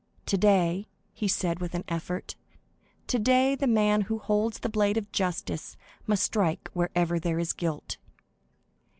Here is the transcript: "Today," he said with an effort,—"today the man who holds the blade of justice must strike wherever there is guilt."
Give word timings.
"Today," 0.25 0.87
he 1.13 1.27
said 1.27 1.59
with 1.61 1.75
an 1.75 1.83
effort,—"today 1.87 3.53
the 3.53 3.67
man 3.67 4.01
who 4.01 4.17
holds 4.17 4.61
the 4.61 4.67
blade 4.67 4.97
of 4.97 5.11
justice 5.11 5.77
must 6.07 6.23
strike 6.23 6.71
wherever 6.73 7.19
there 7.19 7.37
is 7.37 7.53
guilt." 7.53 7.97